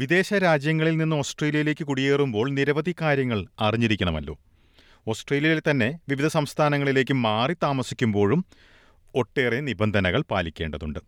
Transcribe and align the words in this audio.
വിദേശ 0.00 0.34
രാജ്യങ്ങളിൽ 0.34 0.96
നിന്ന് 0.96 1.16
ഓസ്ട്രേലിയയിലേക്ക് 1.16 1.84
കുടിയേറുമ്പോൾ 1.84 2.50
നിരവധി 2.50 2.94
കാര്യങ്ങൾ 3.00 3.46
അറിഞ്ഞിരിക്കണമല്ലോ. 3.60 4.38
ഓസ്ട്രേലിയയിൽ 5.08 5.62
തന്നെ 5.70 5.98
വിവിധ 6.08 6.26
സംസ്ഥാനങ്ങളിലേക്ക് 6.26 7.14
മാറി 7.14 7.54
താമസിക്കുമ്പോഴും 7.62 8.44
ഒട്ടേറെ 9.14 9.60
നിബന്ധനകൾ 9.60 10.24
പാലിക്കേണ്ടതുണ്ട്. 10.30 10.98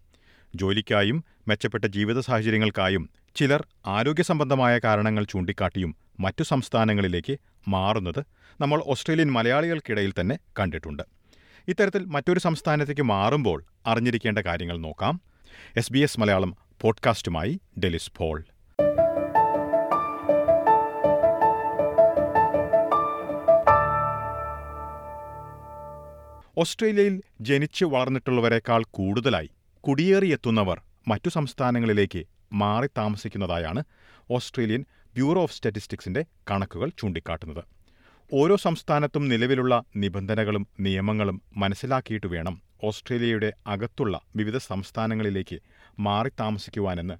ജോലിക്കായും 0.54 1.24
മെച്ചപ്പെട്ട 1.48 1.84
ജീവിത 1.84 2.20
സാഹചര്യങ്ങൾക്കായും 2.20 3.10
ചിലർ 3.34 3.66
ആരോഗ്യ 3.86 4.22
സംബന്ധമായ 4.22 4.78
കാരണങ്ങൾ 4.78 5.24
ചൂണ്ടിക്കാട്ടിയും 5.24 5.96
മറ്റു 6.20 6.42
സംസ്ഥാനങ്ങളിലേക്ക് 6.42 7.38
മാറുന്നത് 7.68 8.24
നമ്മൾ 8.60 8.82
ഓസ്ട്രേലിയൻ 8.86 9.32
മലയാളികൾക്കിടയിൽ 9.32 10.12
തന്നെ 10.20 10.38
കണ്ടിട്ടുണ്ട്. 10.60 11.02
ഇത്തരത്തിൽ 11.68 12.04
മറ്റൊരു 12.04 12.38
സംസ്ഥാനത്തേക്ക് 12.38 13.02
മാറുമ്പോൾ 13.02 13.64
അറിഞ്ഞിരിക്കേണ്ട 13.86 14.38
കാര്യങ്ങൾ 14.38 14.78
നോക്കാം. 14.78 15.20
എസ് 15.76 15.92
ബി 15.92 15.98
എസ് 15.98 16.20
മലയാളം 16.20 16.56
പോഡ്കാസ്റ്റുമായി 16.80 17.60
ഡെലിസ് 17.84 18.12
പോൾ. 18.16 18.44
ഓസ്ട്രേലിയയിൽ 26.62 27.14
ജനിച്ചു 27.40 27.84
വളർന്നിട്ടുള്ളവരെക്കാൾ 27.92 28.82
കൂടുതലായി 28.96 29.48
കുടിയേറിയെത്തുന്നവർ 29.84 30.78
മറ്റു 31.08 31.28
സംസ്ഥാനങ്ങളിലേക്ക് 31.28 32.22
മാറി 32.52 32.88
താമസിക്കുന്നതായാണ് 32.98 33.82
ഓസ്ട്രേലിയൻ 34.30 34.82
ബ്യൂറോ 35.14 35.40
ഓഫ് 35.42 35.54
സ്റ്റാറ്റിസ്റ്റിക്സിന്റെ 35.54 36.22
കണക്കുകൾ 36.50 36.88
ചൂണ്ടിക്കാട്ടുന്നത്. 36.98 37.62
ഓരോ 38.32 38.56
സംസ്ഥാനത്തും 38.56 39.24
നിലവിലുള്ള 39.28 39.74
നിബന്ധനകളും 39.96 40.66
നിയമങ്ങളും 40.80 41.38
മനസ്സിലാക്കിയിട്ട് 41.56 42.26
വേണം 42.26 42.54
ഓസ്ട്രേലിയയുടെ 42.84 43.52
അകത്തുള്ള 43.66 44.14
വിവിധ 44.36 44.56
സംസ്ഥാനങ്ങളിലേക്ക് 44.70 45.58
മാറി 45.98 46.32
താമസിക്കുവാനെന്ന് 46.40 47.16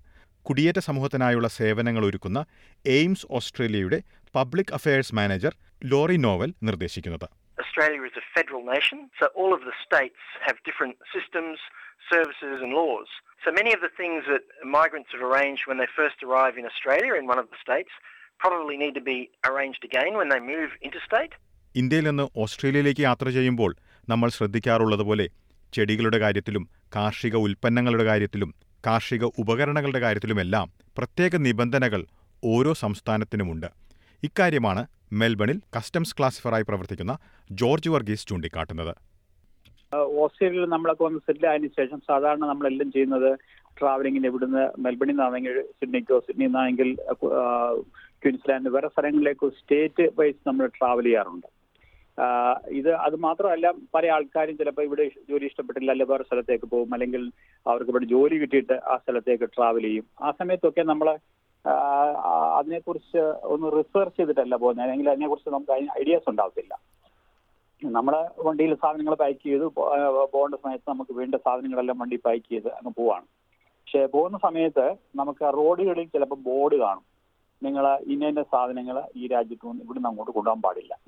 കുടിയേറ്റ 0.46 0.79
സമൂഹത്തിനായുള്ള 0.88 1.48
സേവനങ്ങൾ 1.59 2.04
ഒരുക്കുന്ന 2.07 2.40
എയിംസ് 2.85 3.29
ഓസ്ട്രേലിയയുടെ 3.30 4.01
public 4.35 4.74
affairs 4.74 5.15
manager 5.15 5.54
Laurie 5.85 6.16
Nowell 6.16 6.52
നിർദ്ദേശിക്കുന്നത്. 6.63 7.29
Australia 7.63 8.02
is 8.02 8.16
a 8.16 8.24
federal 8.37 8.63
nation, 8.66 8.99
so 9.18 9.24
all 9.35 9.52
of 9.57 9.63
the 9.68 9.74
states 9.87 10.21
have 10.46 10.57
different 10.68 10.96
systems, 11.15 11.57
services, 12.13 12.57
and 12.65 12.73
laws. 12.80 13.09
So 13.45 13.51
many 13.52 13.71
of 13.77 13.80
the 13.80 13.93
things 14.01 14.21
that 14.32 14.45
migrants 14.79 15.10
have 15.15 15.24
arranged 15.29 15.65
when 15.69 15.79
they 15.80 15.91
first 15.99 16.19
arrive 16.27 16.54
in 16.60 16.66
Australia 16.73 17.15
in 17.21 17.27
one 17.27 17.41
of 17.43 17.49
the 17.52 17.60
states 17.65 17.93
probably 18.41 18.77
need 18.82 18.95
to 18.95 19.04
be 19.13 19.19
arranged 19.51 19.82
again 19.85 20.13
when 20.21 20.29
they 20.32 20.41
move 20.52 20.71
interstate. 20.88 21.32
ഇന്ത്യയിൽ 21.74 22.04
നിന്ന് 22.09 22.24
ഓസ്ട്രേലിയയിലേക്ക് 22.45 23.02
യാത്ര 23.09 23.27
ചെയ്യുമ്പോൾ 23.37 23.71
നമ്മൾ 24.09 24.29
ശ്രദ്ധിക്കാറുള്ളതുപോലെ 24.29 25.26
ചെടികളുടെ 25.73 26.19
കാര്യത്തിലും 26.19 26.65
കാർഷിക 26.97 27.37
ഉൽപ്പന്നങ്ങളുടെ 27.47 28.04
കാര്യത്തിലും 28.04 28.51
കാർഷിക 28.87 29.24
ഉപകരണങ്ങളുടെ 29.43 30.01
കാര്യത്തിലുമെല്ലാം 30.01 30.66
പ്രത്യേക 30.99 31.37
നിബന്ധനകൾ 31.47 32.02
ഓരോ 32.43 32.73
സംസ്ഥാനത്തിനുമുണ്ട് 32.85 33.69
ഇക്കാര്യമാണ് 34.26 34.82
മെൽബണിൽ 35.20 35.56
കസ്റ്റംസ് 35.76 36.15
ക്ലാസിഫറായി 36.18 36.65
പ്രവർത്തിക്കുന്ന 36.68 37.15
ജോർജ് 37.60 37.90
വർഗീസ് 37.95 38.26
ചൂണ്ടിക്കാട്ടുന്നത്. 38.29 38.92
ഓസ്ട്രേലിയയിൽ 40.24 40.68
നമ്മളൊക്കെ 40.74 41.02
വന്ന് 41.06 41.20
സെറ്റിൽ 41.26 41.46
ആയതിനു 41.52 41.70
ശേഷം 41.79 41.98
സാധാരണ 42.10 42.45
നമ്മളെല്ലാം 42.51 42.90
ചെയ്യുന്നത് 42.96 43.30
ട്രാവലിങ്ങിന് 43.79 44.29
ഇവിടുന്ന് 44.30 44.62
മെൽബണിൽ 44.84 45.14
നിന്നാണെങ്കിൽ 45.14 45.56
സിഡ്നിക്കോ 45.79 46.18
സിഡ്നിയിൽ 46.26 46.51
നിന്നാണെങ്കിൽ 46.51 46.88
ക്വീൻസ്ലാൻഡ് 48.23 48.73
വേറെ 48.76 48.88
സ്ഥലങ്ങളിലേക്ക് 48.95 49.46
സ്റ്റേറ്റ് 49.59 50.06
വൈസ് 50.20 50.40
നമ്മൾ 50.48 50.66
ട്രാവൽ 50.79 51.07
ചെയ്യാറുണ്ട്. 51.09 51.48
ഇത് 52.79 52.90
അത് 53.07 53.16
മാത്രമല്ല 53.26 53.66
പല 53.95 54.07
ആൾക്കാരും 54.16 54.57
ചിലപ്പോൾ 54.60 54.84
ഇവിടെ 54.88 55.04
ജോലി 55.30 55.46
ഇഷ്ടപ്പെട്ടില്ല 55.51 55.90
അല്ലെങ്കിൽ 55.92 56.12
വേറെ 56.14 56.24
സ്ഥലത്തേക്ക് 56.29 56.66
പോകും 56.74 56.90
അല്ലെങ്കിൽ 56.96 57.23
അവർക്ക് 57.66 57.92
ഇവിടെ 57.95 58.09
ജോലി 58.14 58.36
കിട്ടിയിട്ട് 58.42 58.76
ആ 58.92 58.96
സ്ഥലത്തേക്ക് 59.02 59.48
ട്രാവൽ 59.57 59.84
ചെയ്യും. 59.88 60.07
ആ 60.26 60.30
സമയത്തൊക്കെ 60.40 60.84
നമ്മൾ 60.92 61.09
അതിനെക്കുറിച്ച് 62.59 63.23
ഒന്ന് 63.52 63.66
റിസർച്ച് 63.77 64.16
ചെയ്തിട്ടല്ല 64.19 64.56
പോകുന്നത്. 64.56 64.84
അല്ലെങ്കിൽ 64.84 65.10
അതിനെക്കുറിച്ച് 65.10 65.50
നമുക്ക് 65.50 65.72
ഐഡിയാസ് 66.00 66.31
ഉണ്ടാവത്തില്ല. 66.31 66.75
നമ്മുടെ 67.82 68.20
വണ്ടിയിൽ 68.42 68.75
സാധനങ്ങൾ 68.75 69.14
പാക്ക് 69.14 69.42
ചെയ്തു 69.47 69.64
പോകേണ്ട 70.32 70.54
സമയത്ത് 70.64 70.91
നമുക്ക് 70.91 71.14
വേണ്ട 71.19 71.34
സാധനങ്ങളെല്ലാം 71.34 71.98
വണ്ടി 71.98 72.16
പാക്ക് 72.26 72.48
ചെയ്ത് 72.48 72.69
അങ്ങ് 72.69 72.92
പോവാണ്. 72.98 73.26
പക്ഷെ 73.82 74.06
പോകുന്ന 74.06 74.38
സമയത്ത് 74.42 74.94
നമുക്ക് 75.16 75.44
റോഡുകളിൽ 75.54 76.06
ചിലപ്പോൾ 76.06 76.38
ബോർഡ് 76.48 76.76
കാണും. 76.84 77.04
നിങ്ങൾ 77.62 77.84
ഇന്ന 78.12 78.42
സാധനങ്ങൾ 78.42 79.03
ഈ 79.16 79.26
രാജ്യത്ത് 79.26 79.66
നിന്ന് 79.66 79.84
ഇവിടുന്ന് 79.84 80.09
അങ്ങോട്ട് 80.09 80.32
കൊണ്ടുപോകാൻ 80.32 80.62
പാടില്ല. 80.62 80.98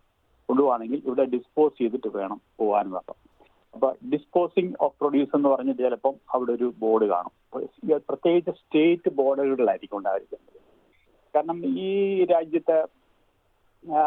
കൊണ്ടുപോവാണെങ്കിൽ 0.48 1.02
ഇവിടെ 1.06 1.24
ഡിസ്പോസ് 1.24 1.78
ചെയ്തിട്ട് 1.78 2.08
വേണം 2.16 2.40
പോകാൻ 2.58 2.96
അപ്പം 2.96 3.16
അപ്പൊ 3.74 3.94
ഡിസ്പോസിങ് 4.12 4.74
ഓഫ് 4.80 4.98
പ്രൊഡ്യൂസ് 5.00 5.36
എന്ന് 5.36 5.48
പറഞ്ഞിട്ട് 5.48 5.82
ചിലപ്പം 5.82 6.14
അവിടെ 6.34 6.52
ഒരു 6.52 6.72
ബോർഡ് 6.78 7.04
കാണും. 7.04 7.32
പ്രത്യേകിച്ച് 8.08 8.50
സ്റ്റേറ്റ് 8.50 9.10
ബോർഡുകളിലായിരിക്കും 9.10 9.98
ഉണ്ടായിരിക്കുന്നത്. 9.98 10.53
കാരണം 11.34 11.58
ഈ 11.80 12.24
രാജ്യത്ത് 12.24 12.86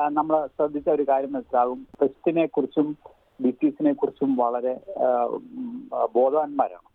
നമ്മൾ 0.09 0.47
ശ്രദ്ധിച്ച 0.47 0.89
ഒരു 0.89 1.05
കാര്യം 1.09 1.33
മനസ്സിലാകും. 1.33 1.87
പെസ്റ്റിനെ 2.01 2.45
കുറിച്ചും 2.45 2.97
ഡിസീസിനെ 3.45 3.93
കുറിച്ചും 3.93 4.35
വളരെ 4.35 4.73
ബോധവാന്മാരാണ്. 6.13 6.87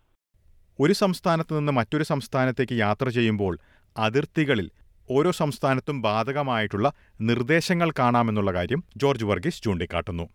ഒരു 0.81 0.93
സംസ്ഥാനത്ത് 0.93 1.59
നിന്ന് 1.59 1.73
മറ്റൊരു 1.73 2.03
സംസ്ഥാനത്തേക്ക് 2.03 2.73
യാത്ര 2.73 3.09
ചെയ്യുമ്പോൾ 3.09 3.59
അതിർത്തികളിൽ 3.99 4.71
ഓരോ 5.11 5.31
സംസ്ഥാനത്തും 5.31 6.03
ബാധകമായിട്ടുള്ള 6.03 6.93
നിർദ്ദേശങ്ങൾ 7.21 7.91
കാണാമെന്നുള്ള 7.99 8.53
കാര്യം 8.53 8.83
ജോർജ് 8.97 9.25
വർഗീസ് 9.25 9.63
ചൂണ്ടിക്കാട്ടുന്നു. 9.63 10.27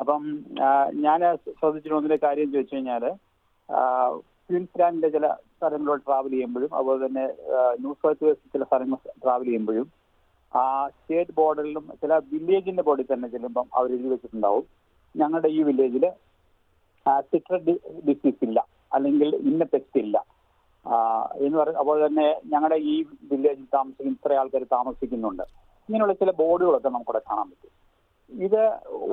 അപ്പം 0.00 0.44
ഞാൻ 0.92 1.20
ശ്രദ്ധിച്ചിട്ടുള്ള 1.36 2.16
കാര്യം 2.16 2.52
ചോദിച്ചു 2.52 2.74
കഴിഞ്ഞാൽ 2.74 3.04
ക്വീൻസ്ലാൻഡിന്റെ 4.50 5.08
ചില 5.08 5.26
സ്ഥലങ്ങളോട് 5.60 6.02
ട്രാവൽ 6.06 6.32
ചെയ്യുമ്പോഴും 6.34 6.70
അതുപോലെ 6.76 7.00
തന്നെ 7.06 7.24
ന്യൂ 7.82 7.92
സൗത്ത് 8.02 8.24
വേൾസ് 8.26 8.52
ചില 8.54 8.64
സ്ഥലങ്ങൾ 8.70 8.98
ട്രാവൽ 9.24 9.46
ചെയ്യുമ്പോഴും 9.50 9.86
ആ 10.52 10.62
സ്റ്റേറ്റ് 10.94 11.34
ബോർഡറിലും 11.38 11.84
ചില 12.02 12.12
വില്ലേജിന്റെ 12.32 12.82
ബോർഡിൽ 12.86 13.08
തന്നെ 13.10 13.28
ചെല്ലുമ്പം 13.34 13.66
അവർ 13.78 13.88
എഴുതി 13.96 14.08
വെച്ചിട്ടുണ്ടാവും. 14.12 14.64
ഞങ്ങളുടെ 15.14 15.48
ഈ 15.56 15.60
വില്ലേജിൽ 15.68 16.04
സിട്രഡ് 17.30 17.74
ഡിസീസ് 18.08 18.42
ഇല്ല. 18.46 18.58
അല്ലെങ്കിൽ 18.96 19.28
ഇന്ന 19.50 19.64
പെസ്റ്റ് 19.72 20.00
ഇല്ല 20.04 20.16
എന്ന് 21.44 21.56
പറയും 21.60 21.78
അതുപോലെ 21.80 22.00
തന്നെ 22.06 22.26
ഞങ്ങളുടെ 22.52 22.78
ഈ 22.92 22.94
വില്ലേജിൽ 23.30 23.66
താമസിക്കുന്ന 23.76 24.16
ഇത്ര 24.16 24.38
ആൾക്കാർ 24.40 24.62
താമസിക്കുന്നുണ്ട്. 24.76 25.44
ഇങ്ങനെയുള്ള 25.88 26.14
ചില 26.22 26.30
ബോർഡുകളൊക്കെ 26.40 26.90
നമുക്കിവിടെ 26.94 27.22
കാണാൻ 27.28 27.46
പറ്റും. 27.50 27.72
ഇത് 28.38 28.62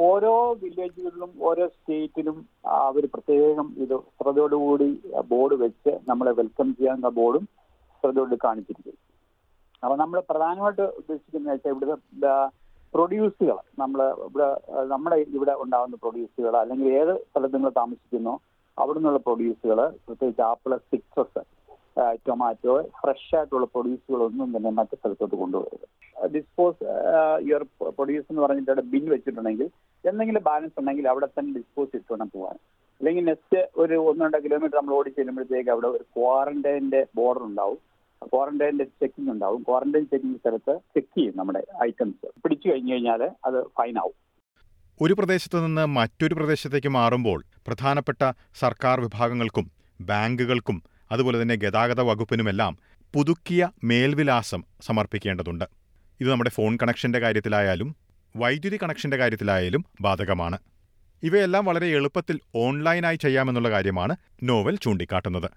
ഓരോ 0.01 0.53
വില്ലേജുകളിലും 0.53 1.31
ഓരോ 1.41 1.67
സ്റ്റേറ്റിലും 1.67 2.37
അവർ 2.79 3.03
പ്രത്യേകം 3.13 3.67
ഇത് 3.77 3.95
ശ്രദ്ധയോടുകൂടി 4.17 4.89
ബോർഡ് 5.27 5.55
വെച്ച് 5.55 5.93
നമ്മളെ 6.07 6.31
വെൽക്കം 6.31 6.75
ചെയ്യാനുള്ള 6.75 7.09
ബോർഡും 7.09 7.45
ശ്രദ്ധയോട് 8.03 8.35
കാണിച്ചിരിക്കും 8.43 8.97
അപ്പൊ 9.83 9.95
നമ്മൾ 9.95 10.19
പ്രധാനമായിട്ട് 10.19 10.85
ഉദ്ദേശിക്കുന്നത് 10.97 11.53
വെച്ചാൽ 11.53 11.71
ഇവിടുത്തെ 11.71 12.33
പ്രൊഡ്യൂസുകൾ 12.93 13.57
നമ്മൾ 13.79 13.99
ഇവിടെ 14.27 14.47
നമ്മുടെ 14.87 15.17
ഇവിടെ 15.33 15.53
ഉണ്ടാകുന്ന 15.59 15.95
പ്രൊഡ്യൂസുകൾ 15.95 16.53
അല്ലെങ്കിൽ 16.57 16.87
ഏത് 16.93 17.13
സ്ഥലത്ത് 17.29 17.55
നിങ്ങൾ 17.55 17.69
താമസിക്കുന്നോ 17.69 18.33
അവിടെ 18.77 18.97
നിന്നുള്ള 18.97 19.17
പ്രൊഡ്യൂസുകൾ 19.17 19.79
പ്രത്യേകിച്ച് 20.07 20.41
ആപ്പിൾ 20.41 20.77
സിട്രസ് 20.91 21.41
ടൊമാറ്റോ 22.27 22.81
ഫ്രഷ് 23.01 23.35
ആയിട്ടുള്ള 23.35 23.65
പ്രൊഡ്യൂസുകളൊന്നും 23.65 24.57
തന്നെ 24.57 24.69
മറ്റു 24.69 24.95
സ്ഥലത്തോട്ട് 24.95 25.35
കൊണ്ടുപോകരുത്. 25.35 25.87
ഡിസ്പോസ് 26.35 26.83
യുവർ 27.49 27.63
പ്രൊഡ്യൂസ് 27.89 28.27
എന്ന് 28.29 28.41
പറഞ്ഞിട്ട് 28.41 28.71
അവിടെ 28.71 28.81
ബിൻ 28.81 29.09
വെച്ചിട്ടുണ്ടെങ്കിൽ 29.09 29.69
എന്തെങ്കിലും 30.05 30.43
ബാലൻസ് 30.43 30.79
ഉണ്ടെങ്കിൽ 30.79 31.07
അവിടെ 31.09 31.25
തന്നെ 31.25 31.53
ഡിസ്പോസ് 31.53 31.95
ഇട്ട് 31.95 32.13
വേണം 32.13 32.31
പോകാൻ. 32.33 32.57
അല്ലെങ്കിൽ 32.99 33.25
നെക്സ്റ്റ് 33.25 33.69
ഒരു 33.75 33.93
ഒന്ന് 33.93 34.25
രണ്ട് 34.25 34.43
കിലോമീറ്റർ 34.43 34.77
നമ്മൾ 34.77 34.93
ഓടി 34.93 35.09
ചെല്ലുമ്പോഴത്തേക്ക് 35.09 35.69
അവിടെ 35.69 35.87
ഒരു 35.87 36.05
ക്വാറന്റൈന്റെ 36.17 37.07
ബോർഡർ 37.15 37.43
ഉണ്ടാവും. 37.43 37.79
ക്വാറന്റൈന്റെ 38.33 38.83
ചെക്കിംഗ് 38.83 39.31
ഉണ്ടാവും. 39.31 39.63
ക്വാറന്റൈൻ 39.63 40.05
ചെക്കിംഗ് 40.05 40.37
സ്ഥലത്ത് 40.37 40.73
ചെക്ക് 40.95 41.17
ചെയ്യും 41.17 41.33
നമ്മുടെ 41.37 41.65
ഐറ്റംസ് 41.83 42.41
പിടിച്ചു 42.43 42.69
കഴിഞ്ഞു 42.69 42.93
കഴിഞ്ഞാൽ 42.93 43.23
അത് 43.45 43.63
ഫൈൻ 43.63 43.97
ആവും. 43.97 44.15
ഒരു 45.01 45.13
പ്രദേശത്ത് 45.13 45.65
നിന്ന് 45.65 45.85
മറ്റൊരു 45.85 46.35
പ്രദേശത്തേക്ക് 46.35 46.87
മാറുമ്പോൾ 46.87 47.43
പ്രധാനപ്പെട്ട 47.67 48.31
സർക്കാർ 48.59 49.01
വിഭാഗങ്ങൾക്കും 49.01 49.65
ബാങ്കുകൾക്കും 50.01 50.77
അതുപോലെ 51.11 51.37
തന്നെ 51.41 51.55
ഗതാഗത 51.55 52.01
വകുപ്പിനുമെല്ലാം 52.09 52.73
പുതുക്കിയ 53.13 53.63
മേൽവിലാസം 53.89 54.61
സമർപ്പിക്കേണ്ടതുണ്ട് 54.87 55.65
ഇത് 56.19 56.29
നമ്മുടെ 56.31 56.51
ഫോൺ 56.57 56.73
കണക്ഷന്റെ 56.81 57.19
കാര്യത്തിലായാലും 57.19 57.89
വൈദ്യുതി 58.35 58.77
കണക്ഷന്റെ 58.77 59.17
കാര്യത്തിലായാലും 59.17 59.83
ബാധകമാണ് 60.05 60.57
ഇവയെല്ലാം 61.23 61.63
വളരെ 61.65 61.87
എളുപ്പത്തിൽ 61.99 62.37
ഓൺലൈനായി 62.65 63.19
ചെയ്യാമെന്നുള്ള 63.25 63.71
കാര്യമാണ് 63.77 64.15
നോവൽ 64.49 64.77
ചൂണ്ടിക്കാട്ടുന്നത് 64.85 65.49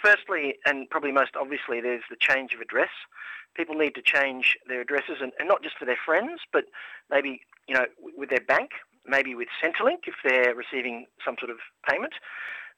Firstly, 0.00 0.42
and 0.68 0.78
probably 0.90 1.12
most 1.12 1.34
obviously, 1.36 1.78
there's 1.80 2.08
the 2.08 2.18
change 2.20 2.50
of 2.56 2.60
address. 2.60 2.92
People 3.54 3.76
need 3.76 3.94
to 3.94 4.02
change 4.14 4.44
their 4.70 4.80
addresses, 4.80 5.18
and, 5.24 5.32
and 5.38 5.46
not 5.48 5.60
just 5.62 5.76
for 5.80 5.86
their 5.90 6.00
friends, 6.06 6.36
but 6.52 6.64
maybe 7.10 7.32
you 7.68 7.74
know 7.76 7.86
with 8.20 8.30
their 8.30 8.44
bank, 8.46 8.70
maybe 9.06 9.32
with 9.34 9.50
Centrelink 9.62 10.02
if 10.04 10.18
they're 10.26 10.54
receiving 10.54 10.96
some 11.26 11.36
sort 11.42 11.50
of 11.50 11.58
payment. 11.90 12.14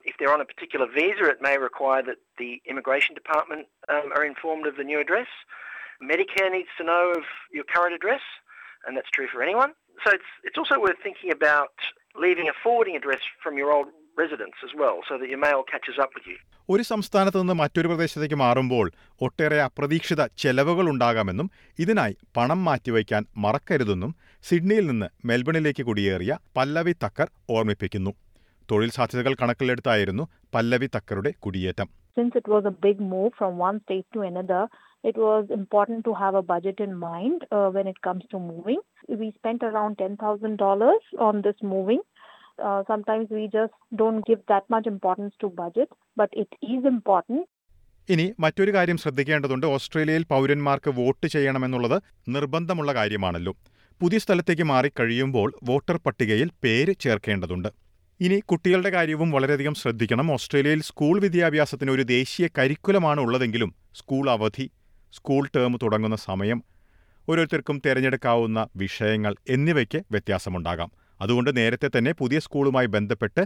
If 0.09 0.15
they're 0.17 0.35
on 0.35 0.43
a 0.43 0.51
particular 0.53 0.87
visa, 0.91 1.25
it 1.27 1.41
may 1.41 1.57
require 1.61 2.03
that 2.09 2.19
the 2.39 2.51
immigration 2.67 3.13
department 3.15 3.63
um, 3.89 4.07
are 4.17 4.25
informed 4.25 4.67
of 4.67 4.75
the 4.77 4.87
new 4.91 5.01
address. 5.01 5.31
Medicare 6.03 6.51
needs 6.51 6.73
to 6.79 6.85
know 6.85 7.05
of 7.13 7.25
your 7.53 7.67
current 7.75 7.95
address, 7.95 8.25
and 8.85 8.93
that's 8.97 9.11
true 9.11 9.29
for 9.33 9.41
anyone. 9.43 9.73
So 10.05 10.09
it's 10.17 10.31
it's 10.47 10.59
also 10.61 10.77
worth 10.79 11.01
thinking 11.03 11.31
about 11.33 11.75
leaving 12.17 12.49
a 12.49 12.57
forwarding 12.65 12.97
address 13.01 13.23
from 13.45 13.55
your 13.61 13.71
old 13.77 13.89
residence 14.23 14.57
as 14.67 14.73
well, 14.83 14.97
so 15.09 15.13
that 15.21 15.29
your 15.29 15.43
mail 15.47 15.61
catches 15.73 15.99
up 16.05 16.13
with 16.19 16.29
you. 16.33 16.39
ഒരു 16.69 16.83
സംസ്ഥാനത്ത് 16.93 17.39
നിന്ന് 17.41 17.55
മറ്റൊരു 17.61 17.89
പ്രദേശത്തേക്ക് 17.91 18.37
മാറുമ്പോൾ 18.43 18.87
ഒട്ടേറെ 19.27 19.59
അപ്രതീക്ഷിത 19.67 20.23
ചെലവുകൾ 20.43 20.85
ഉണ്ടാകാമെന്നും 20.93 21.47
ഇതിനായി 21.83 22.15
പണം 22.37 22.61
മാറ്റിവയ്ക്കാൻ 22.67 23.23
മറക്കരുതെന്നും 23.45 24.11
സിഡ്നിയിൽ 24.49 24.85
നിന്ന് 24.91 25.09
മെൽബണിലേക്ക് 25.31 25.85
കുടിയേറിയ 25.89 26.35
പല്ലവി 26.57 26.95
തക്കർ 27.05 27.29
ഓർമ്മിപ്പിക്കുന്നു 27.57 28.13
തൊഴിൽ 28.71 28.91
സാധ്യതകൾ 28.91 29.35
കണക്കിലെടുത്തായിരുന്നു 29.35 30.27
പല്ലവി 30.57 30.91
തക്കറുടെ 30.97 31.33
കുടിയേറ്റം 31.45 31.89
Since 32.17 32.35
it 32.35 32.49
was 32.49 32.65
a 32.65 32.75
big 32.81 32.99
move 33.07 33.33
from 33.33 33.59
one 33.61 33.77
state 33.81 34.07
to 34.15 34.21
another, 34.23 34.63
it 35.05 35.17
was 35.19 35.45
important 35.51 36.05
to 36.05 36.13
have 36.15 36.35
a 36.35 36.43
budget 36.45 36.79
in 36.81 36.93
mind 37.01 37.45
uh, 37.49 37.69
when 37.69 37.87
it 37.87 37.99
comes 38.01 38.25
to 38.33 38.39
moving. 38.45 38.81
We 39.13 39.27
spent 39.33 39.63
around 39.63 39.99
$10,000 39.99 40.89
on 41.21 41.43
this 41.43 41.59
moving. 41.65 42.01
Uh, 42.59 42.81
sometimes 42.85 43.27
we 43.31 43.45
just 43.51 43.75
don't 43.95 44.23
give 44.23 44.41
that 44.49 44.65
much 44.69 44.87
importance 44.87 45.35
to 45.39 45.49
budget, 45.55 45.91
but 46.17 46.31
it 46.37 46.51
is 46.69 46.83
important. 46.87 47.41
ഇനി 48.09 48.25
മറ്റൊരു 48.39 48.73
കാര്യം 48.75 48.99
ശ്രദ്ധിക്കേണ്ടതുണ്ട് 48.99 49.67
ഓസ്ട്രേലിയയിൽ 49.69 50.25
പൗരന്മാർക്ക് 50.27 50.91
vote 50.99 51.27
ചെയ്യണമെന്നുള്ളത് 51.27 51.97
നിർബന്ധമുള്ള 52.29 52.93
കാര്യമാണല്ലോ 52.93 53.53
പുതിയ 54.01 54.19
സ്ഥലത്തേക്ക് 54.19 54.65
മാറിക്കഴിയുമ്പോൾ 54.67 55.49
voter 55.63 55.97
പട്ടികയിൽ 56.07 56.49
പേര് 56.65 56.93
ചേർക്കേണ്ടതുണ്ട് 57.01 57.71
ഇനി 58.21 58.39
കുട്ടികളുടെ 58.41 58.91
കാര്യവും 58.91 59.31
വളരെയധികം 59.31 59.75
ശ്രദ്ധിക്കണം. 59.75 60.33
ഓസ്ട്രേലിയയിൽ 60.33 60.81
സ്കൂൾ 60.83 61.21
വിദ്യാഭ്യാസത്തിന് 61.21 61.91
ഒരു 61.91 62.03
ദേശീയ 62.03 62.49
കരിക്കുലമാണ് 62.59 63.21
ഉള്ളതെങ്കിലും 63.21 63.71
സ്കൂൾ 63.95 64.31
അവധി 64.31 64.67
സ്കൂൾ 65.13 65.49
ടേം 65.57 65.79
തുടങ്ങുന്ന 65.83 66.17
സമയം 66.17 66.65
ഓരോരുത്തർക്കും 67.29 67.83
തിരഞ്ഞെടുക്കാവുന്ന 67.87 68.69
വിഷയങ്ങൾ 68.77 69.37
എന്നിവയ്ക്ക് 69.49 70.01
വ്യത്യാസമുണ്ടാകാം. 70.11 70.91
അതുകൊണ്ട് 71.21 71.51
നേരത്തെ 71.57 71.91
തന്നെ 71.97 72.13
പുതിയ 72.13 72.39
സ്കൂളുമായി 72.47 72.87
ബന്ധപ്പെട്ട് 72.97 73.45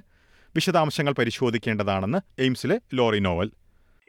വിശദാംശങ്ങൾ 0.57 1.15
പരിശോധിക്കേണ്ടതാണെന്ന് 1.19 2.21
എയിംസിലെ 2.43 2.79
Laurie 2.95 3.21
Nowell. 3.29 3.51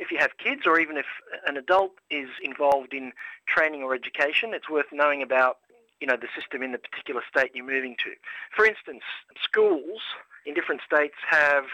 If 0.04 0.10
you 0.14 0.20
have 0.26 0.34
kids 0.46 0.64
or 0.70 0.76
even 0.84 0.98
if 1.04 1.10
an 1.50 1.56
adult 1.64 1.96
is 2.22 2.30
involved 2.50 2.94
in 3.00 3.06
training 3.54 3.82
or 3.86 3.92
education, 4.02 4.48
it's 4.58 4.70
worth 4.76 4.92
knowing 5.02 5.22
about 5.30 5.56
you 6.02 6.08
know 6.10 6.18
the 6.24 6.32
system 6.38 6.60
in 6.68 6.72
the 6.76 6.82
particular 6.88 7.22
state 7.32 7.52
you're 7.56 7.72
moving 7.76 7.96
to. 8.04 8.12
For 8.56 8.64
instance, 8.72 9.06
schools 9.48 10.06
in 10.48 10.54
different 10.54 10.82
states 10.92 11.20
have 11.36 11.66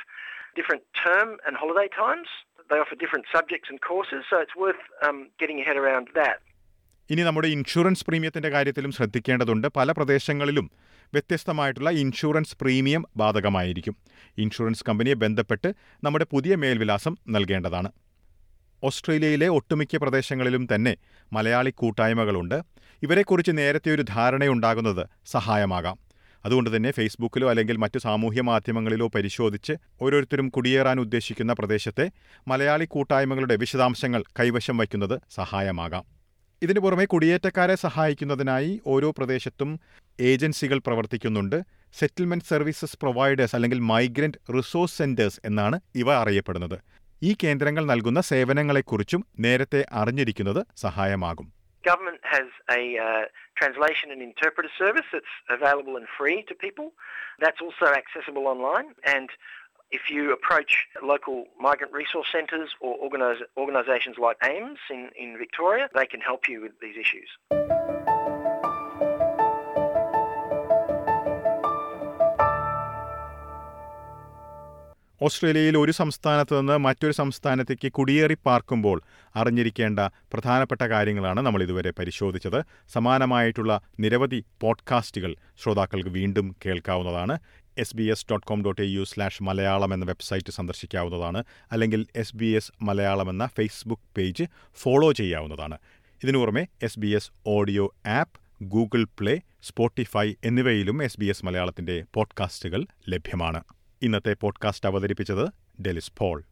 different 0.60 0.84
term 1.06 1.30
and 1.48 1.58
holiday 1.58 1.90
times. 1.98 2.30
They 2.72 2.82
offer 2.82 2.98
different 3.00 3.26
subjects 3.38 3.70
and 3.70 3.80
courses, 3.92 4.22
so 4.32 4.38
it's 4.42 4.56
worth 4.66 5.10
um, 5.10 5.24
getting 5.44 5.58
your 5.58 5.68
head 5.68 5.80
around 5.86 6.24
that. 6.24 6.38
ഇനി 7.10 7.22
നമ്മുടെ 7.22 7.48
insurance 7.48 8.06
പ്രീമിയത്തിന്റെ 8.06 8.50
കാര്യത്തിലും 8.50 8.92
ശ്രദ്ധിക്കേണ്ടതുണ്ട്. 8.92 9.68
പല 9.68 9.92
പ്രദേശങ്ങളിലും 9.92 10.72
വ്യത്യസ്തമായിട്ടുള്ള 11.14 11.90
insurance 11.90 12.58
premium 12.62 13.06
ബാധകമായിരിക്കും. 13.18 13.98
Insurance 14.38 14.84
കമ്പനിയെ 14.90 15.14
ബന്ധപ്പെട്ട് 15.14 15.74
നമ്മുടെ 16.04 16.26
പുതിയ 16.32 16.56
മേൽവിലാസം 16.56 17.18
നൽകേണ്ടതാണ്. 17.30 17.92
ഓസ്ട്രേലിയയിലെ 18.84 19.48
ഒട്ടുമിക്ക 19.48 19.98
പ്രദേശങ്ങളിലും 19.98 20.68
തന്നെ 20.76 20.98
മലയാളി 21.34 21.70
കൂട്ടായ്മകളുണ്ട്. 21.70 22.62
ഇവരെക്കുറിച്ച് 23.04 23.52
നേരത്തെ 23.58 23.92
ഒരു 23.96 24.02
ധാരണയുണ്ടാകുന്നത് 24.02 25.08
സഹായമാകാം. 25.26 26.09
അതുകൊണ്ട് 26.46 26.76
തന്നെ 26.76 26.92
ഫേസ്ബുക്കിലോ 26.92 27.50
അല്ലെങ്കിൽ 27.50 27.78
മറ്റു 27.78 28.00
സാമൂഹ്യ 28.00 28.42
മാധ്യമങ്ങളിലോ 28.42 29.08
പരിശോധിച്ച് 29.08 29.74
ഓരോരുത്തരും 30.02 30.50
കുടിയേറാൻ 30.50 31.00
ഉദ്ദേശിക്കുന്ന 31.00 31.54
പ്രദേശത്തെ 31.54 32.12
മലയാളി 32.48 32.86
കൂട്ടായ്മകളുടെ 32.86 33.56
വിശദാംശങ്ങൾ 33.56 34.24
കൈവശം 34.40 34.78
വയ്ക്കുന്നത് 34.78 35.20
സഹായമാകാം. 35.36 36.04
ഇതിനു 36.62 36.80
പുറമെ 36.80 37.06
കുടിയേറ്റക്കാരെ 37.06 37.76
സഹായിക്കുന്നതിനായി 37.76 38.82
ഓരോ 38.88 39.12
പ്രദേശത്തും 39.12 39.80
ഏജൻസികൾ 40.20 40.82
പ്രവർത്തിക്കുന്നുണ്ട്. 40.88 41.64
സെറ്റിൽമെന്റ് 42.00 42.46
സർവീസസ് 42.46 42.98
പ്രൊവൈഡേഴ്സ് 43.02 43.56
അല്ലെങ്കിൽ 43.56 43.80
മൈഗ്രന്റ് 43.80 44.54
റിസോഴ്സ് 44.58 44.98
സെന്റേഴ്സ് 44.98 45.40
എന്നാണ് 45.46 45.80
ഇവ 45.96 46.14
അറിയപ്പെടുന്നത്. 46.14 46.80
ഈ 47.24 47.36
കേന്ദ്രങ്ങൾ 47.44 47.86
നൽകുന്ന 47.86 48.22
സേവനങ്ങളെക്കുറിച്ചും 48.22 49.26
നേരത്തെ 49.40 49.86
അറിഞ്ഞിരിക്കുന്നത് 49.94 50.66
സഹായമാകും. 50.78 51.59
Government 51.84 52.20
has 52.24 52.48
a 52.70 52.98
uh, 52.98 53.22
translation 53.56 54.12
and 54.12 54.22
interpreter 54.22 54.70
service 54.78 55.06
that's 55.12 55.26
available 55.50 55.96
and 55.96 56.08
free 56.18 56.44
to 56.48 56.56
people. 56.56 56.92
That's 57.40 57.62
also 57.62 57.94
accessible 57.94 58.48
online. 58.48 58.96
And 59.06 59.30
if 59.92 60.10
you 60.10 60.32
approach 60.32 60.86
local 61.02 61.46
migrant 61.60 61.94
resource 61.94 62.28
centres 62.32 62.70
or 62.80 62.98
organis- 62.98 63.42
organisations 63.58 64.18
like 64.18 64.38
AIMS 64.44 64.80
in, 64.90 65.10
in 65.18 65.38
Victoria, 65.38 65.90
they 65.96 66.06
can 66.06 66.22
help 66.22 66.48
you 66.48 66.62
with 66.62 66.74
these 66.82 66.96
issues. 66.98 67.79
ഓസ്ട്രേലിയയിൽ 75.22 75.78
ഒരു 75.78 75.92
സംസ്ഥാനത്ത് 75.92 76.60
നിന്ന് 76.60 76.78
മറ്റൊരു 76.78 77.12
സംസ്ഥാനത്തേക്ക് 77.12 77.92
കുടിയേറി 77.92 78.38
പാർക്കുമ്പോൾ 78.46 79.02
അറിഞ്ഞിരിക്കേണ്ട 79.36 80.00
പ്രധാനപ്പെട്ട 80.00 80.82
കാര്യങ്ങളാണ് 80.82 81.40
നമ്മൾ 81.40 81.64
ഇതുവരെ 81.64 81.92
പരിശോധിച്ചത്. 81.92 82.64
സമാനമായിട്ടുള്ള 82.90 83.82
നിരവധി 84.00 84.44
പോഡ്കാസ്റ്റുകൾ 84.62 85.36
ശ്രോതാക്കൾക്ക് 85.64 86.10
വീണ്ടും 86.10 86.56
കേൾക്കാവുന്നതാണ്. 86.66 87.40
S 87.78 87.96
B 87.96 88.04
S 88.04 88.26
dot 88.32 88.48
com 88.48 88.64
dot 88.64 88.82
A 88.82 88.86
U 88.86 89.04
slash 89.04 89.44
Malayalam 89.44 89.94
എന്ന 89.94 90.06
വെബ്സൈറ്റ് 90.06 90.52
സന്ദർശിക്കാവുന്നതാണ്. 90.52 91.44
അല്ലെങ്കിൽ 91.72 92.06
എസ് 92.16 92.36
ബി 92.36 92.46
എസ് 92.46 92.72
മലയാളം 92.82 93.30
എന്ന 93.30 93.50
ഫേസ്ബുക്ക് 93.58 94.04
പേജ് 94.18 94.44
ഫോളോ 94.76 95.12
ചെയ്യാവുന്നതാണ്. 95.12 95.78
ഇതിനു 96.24 96.38
പുറമെ 96.38 96.68
S 96.84 97.00
B 97.00 97.08
S 97.08 97.32
audio 97.48 97.94
app 98.08 98.64
Google 98.64 99.04
play 99.04 99.40
Spotify 99.64 100.34
എന്നിവയിലും 100.44 101.04
എസ് 101.04 101.20
ബി 101.20 101.26
എസ് 101.26 101.46
മലയാളത്തിന്റെ 101.46 102.04
പോഡ്കാസ്റ്റുകൾ 102.14 102.86
ലഭ്യമാണ്. 103.10 103.64
ഇന്നത്തെ 104.02 104.34
പോഡ്കാസ്റ്റ് 104.34 104.90
അവതരിപ്പിച്ചത് 104.90 105.50
ഡെലിസ് 105.82 106.12
പോൾ. 106.18 106.44